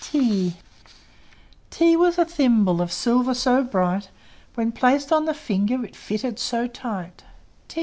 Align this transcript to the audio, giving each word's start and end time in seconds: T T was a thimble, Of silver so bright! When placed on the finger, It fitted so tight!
T 0.03 0.55
T 1.69 1.95
was 1.95 2.17
a 2.17 2.25
thimble, 2.25 2.81
Of 2.81 2.91
silver 2.91 3.35
so 3.35 3.63
bright! 3.63 4.09
When 4.55 4.71
placed 4.71 5.11
on 5.13 5.25
the 5.25 5.33
finger, 5.35 5.85
It 5.85 5.95
fitted 5.95 6.39
so 6.39 6.65
tight! 6.65 7.23